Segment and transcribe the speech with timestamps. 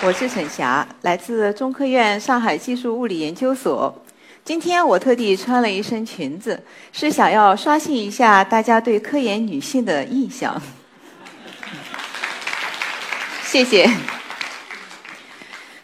[0.00, 3.92] 我是沈霞，来自中科院上海技术物理研究所。
[4.44, 10.60] 今天我特地穿了一身裙子，是想要刷新一下大家对科研女性的印象。
[13.42, 13.90] 谢谢。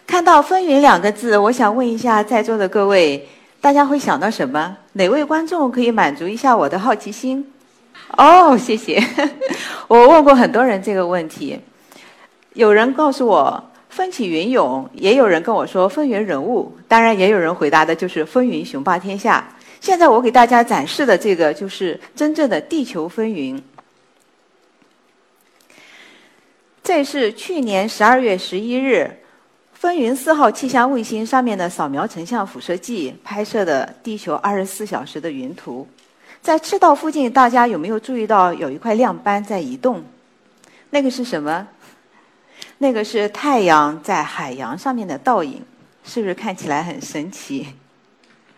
[0.06, 3.28] 看到“风云”两个字，我想问一下在座的各位，
[3.60, 4.76] 大家会想到什么？
[4.92, 7.44] 哪位观众可以满足一下我的好奇心？
[8.16, 9.04] 哦，谢谢。
[9.88, 11.58] 我问过很多人这个问题，
[12.52, 13.70] 有人告诉我。
[13.94, 19.48] 风起云涌，也有人跟我说风云人物，当然也有人回答的就是风云雄霸天下。
[19.80, 23.62] 现在我给大家展示的这个就是真正的地球风云。
[26.82, 29.08] 这是去年十二月十一日，
[29.74, 35.86] 风云四号气象卫星上面的扫描成像辐射剂拍摄的地球二十四小时的云图。
[36.42, 40.02] 在赤道附近，大家有没有注意到有一块亮斑在移动？
[40.90, 41.68] 那个是什么？
[42.78, 45.62] 那个是太阳在海洋上面的倒影，
[46.04, 47.66] 是不是看起来很神奇？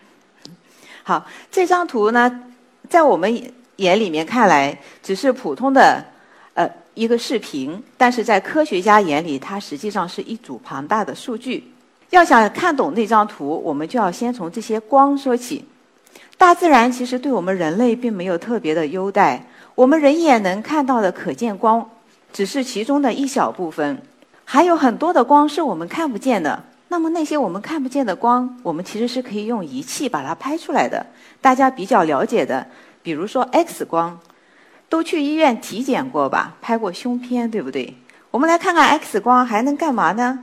[1.03, 2.43] 好，这张图呢，
[2.89, 3.41] 在我们
[3.77, 6.03] 眼里面看来只是普通的
[6.53, 11.71] 呃一个视频，但是在科学家眼里，它实际上是一组庞大的数据。
[12.09, 15.65] 要想看懂那张图，我们就要先从这些光说起。
[16.37, 19.45] 大自然其实对我们人类并没有特别的优待，
[19.75, 21.89] 我们人眼能看到的可见光。
[22.31, 24.01] 只是其中的一小部分，
[24.45, 26.63] 还有很多的光是我们看不见的。
[26.89, 31.05] 那么那些我们看不见的光，我们其实是可以用仪器把它拍出来的。
[31.41, 32.65] 大家比较了解的，
[33.03, 34.17] 比如说 X 光，
[34.87, 36.55] 都去医院体检过吧？
[36.61, 37.93] 拍过胸片，对不对？
[38.31, 40.39] 我们来看看 X 光还能干嘛呢？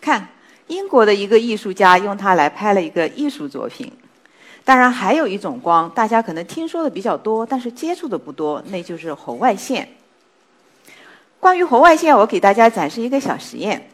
[0.00, 0.28] 看，
[0.68, 3.92] 英国的一个艺术家用它来拍了一个艺术作品。
[4.64, 9.86] 当然，还有一种光，大家可能听说的比较多，但是接触的不多，那就是红外线。
[11.40, 13.88] 关于红外线，我给大家展示一个小实验。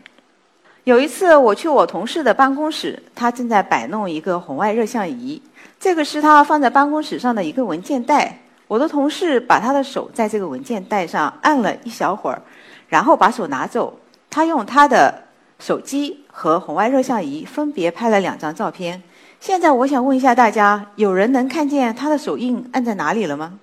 [0.84, 5.41] 有一次，我去我同事的办公室，他正在摆弄一个红外热像仪。
[5.78, 8.38] 这个是他放在办公室上的一个文件袋。
[8.66, 12.41] 我的同事把他的手在这个文件袋上按了一小会儿，
[12.88, 13.98] 然后把手拿走。
[14.30, 15.22] 他用他的
[15.59, 19.03] 手机和红外热像仪分别拍了两张照片。
[19.38, 23.59] 现在，我想问一下大家：有人能看见他的手印按在哪里了吗？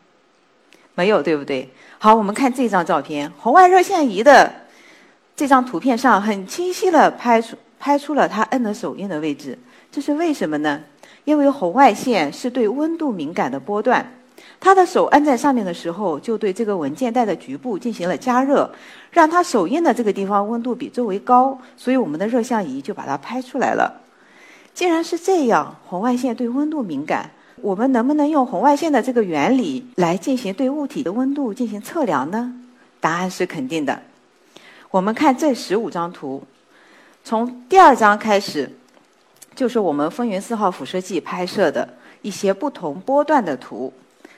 [1.00, 1.70] 没有，对不对？
[1.98, 4.54] 好，我们看这张照片，红外热像仪的
[5.34, 9.58] 这张图片上很清晰的拍出拍出了他摁的手印的位置。
[9.90, 10.82] 这是为什么呢？
[11.24, 14.06] 因为红外线是对温度敏感的波段，
[14.60, 18.70] 他的手按在上面的时候，就对这个文件袋的局部进行了加热，
[19.10, 24.02] 让他手印的这个地方温度比周围高，所以我们的热像仪就把它拍出来了。
[24.74, 27.32] 既然是这样，红外线对温度敏感。
[27.62, 32.54] 我们能不能用红外线的这个原理来进行对物体的温度进行测量呢？
[33.00, 34.02] 答案是肯定的。
[34.92, 36.44] 我们看这十五张图，
[37.24, 38.70] 从第二张开始，
[39.56, 41.88] 就是我们风云四号辐射剂拍摄的
[42.22, 43.94] 一些不同波段的图。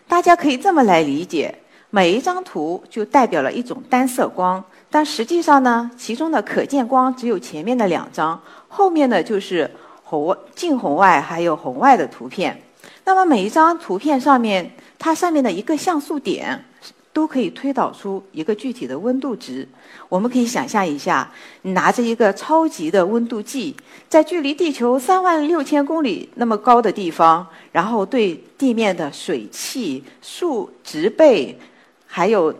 [0.08, 1.56] 大家可以这么来理解：
[1.90, 9.70] 每一张图就代表了一种单色光，但实际上呢，其中的可见光只有前面的两张，后面的就是
[10.03, 12.62] 红近红外还有红外的图片。
[13.04, 16.64] 那么每一张图片上面，它上面的一个像素点，
[17.12, 19.68] 都可以推导出一个具体的温度值。
[20.08, 21.30] 我们可以想象一下，
[21.64, 23.76] 你拿着一个超级的温度计，
[24.08, 31.58] 在距离地球三万六千公里那么高的地方，然后对地面的水汽、树植被，
[32.06, 32.54] 还有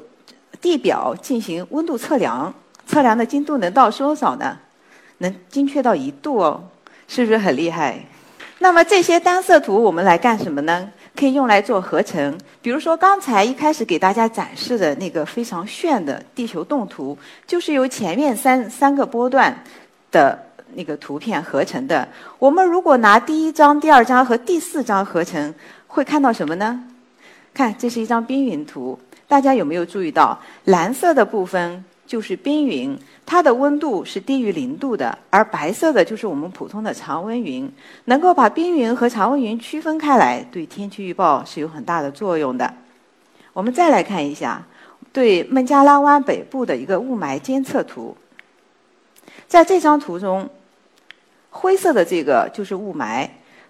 [0.59, 2.53] 地表进行温度测量，
[2.85, 4.58] 测量的精度能到多少呢？
[5.19, 6.63] 能精确到一度哦，
[7.08, 8.05] 是不是很厉害？
[8.61, 10.87] 那么这些单色图我们来干什么呢？
[11.17, 12.37] 可以用来做合成。
[12.61, 17.17] 比如说刚才一开始给大家展示的那个非常炫的地球动图，
[17.47, 19.63] 就是由前面三三个波段
[20.11, 20.37] 的
[20.75, 22.08] 那个图片合成的。
[22.37, 25.52] 我们如果拿第一张、第二张和第四张合成，
[25.87, 26.84] 会看到什么呢？
[27.55, 28.97] 看，这是一张冰云图。
[29.28, 31.84] 大家有没有注意到蓝色的部分？
[32.05, 37.71] 就是冰云，它的温度是低于零度的，而白色的就是我们普通的常温云。
[38.05, 42.73] 能够把冰云和常温云区分开来，对天气预报是有很大的作用的。
[43.53, 44.65] 我们再来看一下
[45.13, 48.15] 对孟加拉湾北部的一个雾霾监测图。
[49.47, 50.49] 在这张图中，
[51.49, 53.29] 灰色的这个就是雾霾，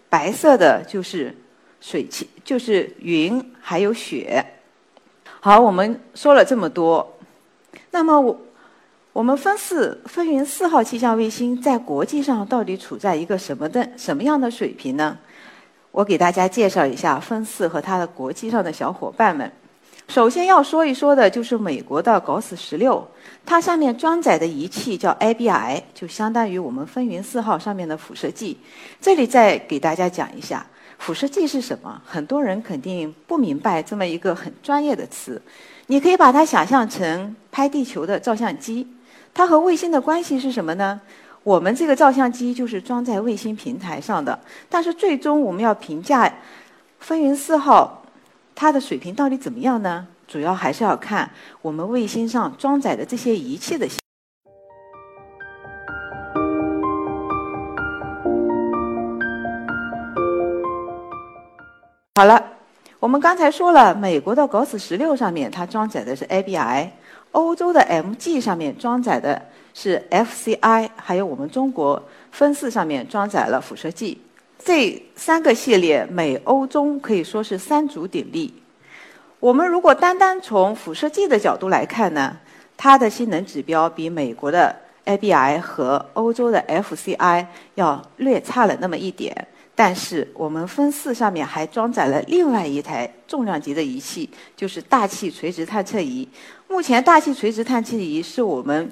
[0.10, 1.36] 白色的就是
[1.80, 4.44] 水汽，就是云还有雪。
[5.40, 7.18] 好，我们说了这么多，
[7.92, 8.42] 那么我
[9.14, 15.18] 我们分四风云四号气象卫星在国际上到底处在一个什么的什么样的水平呢？
[15.92, 19.52] 我给大家介绍一下分四和它的国际上的小伙伴们。
[20.08, 23.06] 首先要说一说的就是美国的 GOES 十六，
[23.46, 28.58] 它上面装载的仪器叫 ABI，就相当于我们风云四号上面的辐射计。
[29.00, 30.66] 这里再给大家讲一下。
[30.98, 32.00] 辐射计是什么？
[32.06, 35.42] 很多人肯定不明白这么一个很专业的词。
[35.92, 38.88] 你可以把它想象成拍地球的照相机。
[39.34, 41.02] 它和卫星的关系是什么呢？
[41.44, 44.40] 我们这个照相机就是装在卫星平台上的。
[44.70, 46.34] 但是最终我们要评价
[47.00, 48.04] 风云四号
[48.56, 50.08] 它的水平到底怎么样呢？
[50.30, 51.30] 主要还是要看
[51.62, 53.86] 我们卫星上装载的这些仪器的。
[62.16, 62.51] 好了，
[63.02, 66.88] 我们刚才说了，美国的 GOS 十六上面它装载的是 ABI，
[67.32, 69.42] 欧洲的 MG 上面装载的
[69.74, 72.00] 是 FCI，还有我们中国
[72.30, 74.22] 分四上面装载了辐射计。
[74.64, 78.54] 这三个系列，美欧中可以说是三足鼎立。
[79.40, 82.38] 我们如果单单从辐射计的角度来看呢，
[82.78, 84.76] 它的性能指标比美国的
[85.06, 89.48] ABI 和欧洲的 FCI 要略差了那么一点。
[89.74, 96.28] 但是我们分四上面还装载了另外一台重量级的仪器，就是大气垂直探测仪。
[96.68, 98.92] 目前大气垂直探测仪是我们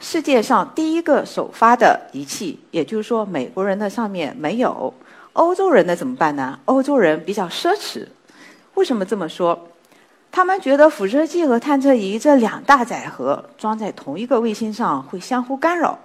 [0.00, 4.92] 世界上第一个首发的仪器，也就是说美国人的上面没有，
[5.34, 6.58] 欧洲人的怎么办呢？
[6.64, 8.06] 欧洲人比较奢侈。
[8.74, 9.68] 为什么这么说？
[10.32, 15.96] 他们觉得辐射计和探测仪这两大载荷装在同一个卫星上会相互干扰。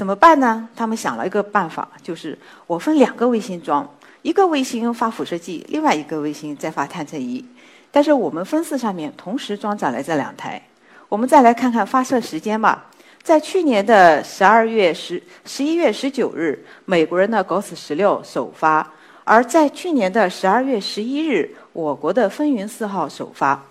[0.00, 0.66] 怎么办呢？
[0.74, 3.86] 他们想了一个办法，就是我分两个卫星装，
[4.22, 7.44] 一个卫星发辐射计，另外一个卫星再发探测仪。
[7.90, 10.62] 但是我们分四上面同时装载了这两台。
[11.10, 12.86] 我们再来看看发射时间吧。
[13.22, 18.82] 在去年的十二月十十一月十九日，美国人的 g o s 十六首发；
[19.24, 23.62] 而在去年的十二月十一日，我国的风云四号首发。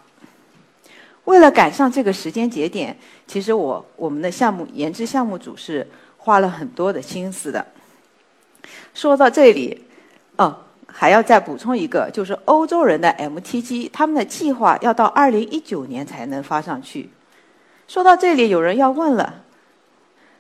[1.26, 5.88] 为了赶上这个时间节点，其实我我们的项目研制项目组是。
[6.20, 7.66] 花了很多的心思的。
[8.94, 9.84] 说到这里，
[10.38, 10.56] 哦，
[10.86, 17.10] 还要再补充一个，就是欧洲人的 MTG，他们的计划要到二零一九年才能发上去。
[17.88, 19.42] 说到这里，有人要问了：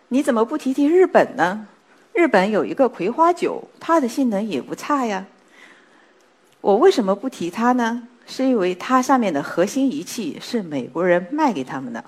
[0.09, 1.67] 你怎么不提提日本呢？
[2.13, 5.25] 日本有一个葵花酒，它的性能也不差呀。
[6.61, 8.03] 我为什么不提它呢？
[8.27, 12.03] 是因为它上面的核心仪器是美国人卖给他们的。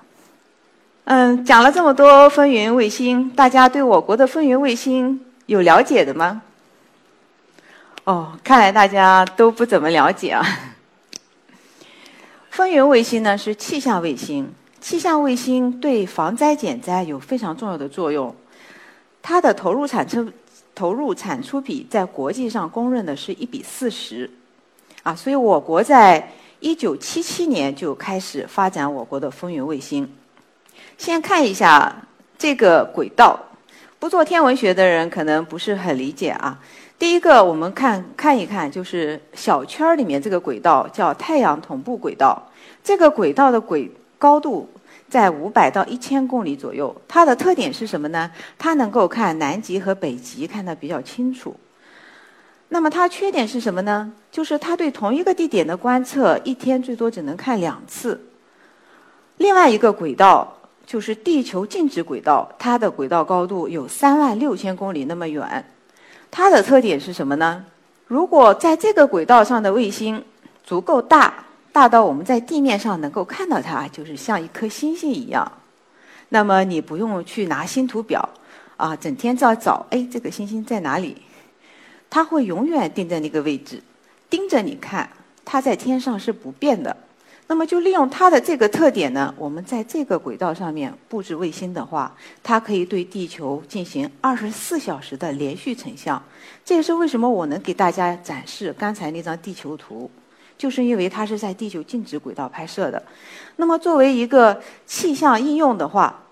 [1.04, 6.40] 嗯，讲了这么多风云卫星，大家对我国的风云卫星有了解的吗？
[8.04, 10.46] 哦，看来大家都不怎么了解啊。
[12.50, 14.48] 风云卫星呢是气象卫星，
[14.80, 18.32] 气象卫星对防灾减灾有非常重要的作用。
[19.20, 20.30] 它的投入产出
[20.72, 24.30] 投入产出比在国际上公认的是一比四十，
[25.02, 30.08] 啊，所以我国在一九七七年就开始发展我国的风云卫星。
[31.02, 31.92] 先看一下
[32.38, 33.36] 这个轨道，
[33.98, 36.56] 不做天文学的人可能不是很理解啊。
[36.96, 42.40] 第一个，我们看看一看，就是小圈儿里面这个轨道叫太阳同步轨道。
[42.84, 44.70] 这个轨道的轨高度
[45.08, 46.94] 在五百到一千公里左右。
[47.08, 48.30] 它的特点是什么呢？
[48.56, 51.56] 它能够看南极和北极看得比较清楚。
[52.68, 54.12] 那么它缺点是什么呢？
[54.30, 58.24] 就是它对同一个地点的观测一天最多只能看两次。
[59.38, 60.58] 另外一个轨道。
[60.92, 65.64] 就是地球静止轨道，它的轨道高度有三万六千公里那么远。
[66.30, 67.64] 它的特点是什么呢？
[68.06, 70.22] 如果在这个轨道上的卫星
[70.62, 71.32] 足够大，
[71.72, 75.50] 大到我们在地面上能够看到它，就是像一颗星星一样，
[76.28, 78.28] 那么你不用去拿星图表
[78.76, 81.22] 啊，整天在找，哎，这个星星在哪里？
[82.10, 83.82] 它会永远定在那个位置，
[84.28, 85.08] 盯着你看，
[85.42, 86.94] 它在天上是不变的。
[87.48, 96.22] 那么就利用它的这个特点呢，我们在这个轨道上面布置卫星的话，它可以对地球进行二十四小时的连续成像。
[96.64, 100.10] 这也是为什么我能给大家展示刚才那张地球图，
[100.56, 103.02] 就是因为它是在地球静止轨道拍摄的。
[103.56, 106.22] 那么作为一个气象应用的话，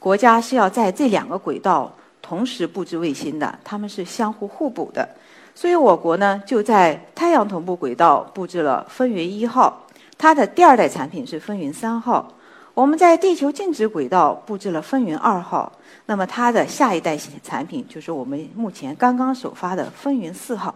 [0.00, 5.08] 国家是要在这两个轨道同时布置卫星的，它们是相互互补的。
[5.54, 9.85] 所以我国呢就在太阳同步轨道布置了风云一号。
[10.18, 12.32] 它的第二代产品是风云三号，
[12.74, 15.70] 我们在地球静止轨道布置了风云二号，
[16.06, 20.74] 那么它的下一代产品就是我们目前刚刚首发的风云四号。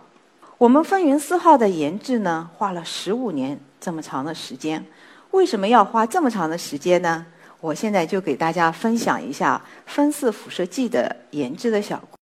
[0.58, 4.84] 我们风云四号的研制呢，花了十五年这么长的时间。
[5.30, 7.24] 为什么要花这么长的时间呢？
[7.60, 12.02] 我现在就给大家分享一下分四辐射剂的研制的小。